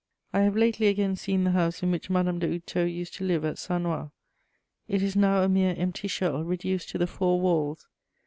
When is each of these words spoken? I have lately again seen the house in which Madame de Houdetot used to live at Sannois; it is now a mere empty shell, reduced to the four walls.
I 0.33 0.39
have 0.39 0.55
lately 0.57 0.87
again 0.87 1.15
seen 1.15 1.43
the 1.43 1.51
house 1.51 1.83
in 1.83 1.91
which 1.91 2.09
Madame 2.09 2.39
de 2.39 2.47
Houdetot 2.47 2.89
used 2.91 3.13
to 3.17 3.23
live 3.23 3.45
at 3.45 3.57
Sannois; 3.57 4.09
it 4.87 5.03
is 5.03 5.15
now 5.15 5.43
a 5.43 5.47
mere 5.47 5.75
empty 5.77 6.07
shell, 6.07 6.43
reduced 6.43 6.89
to 6.89 6.97
the 6.97 7.05
four 7.05 7.39
walls. 7.39 7.87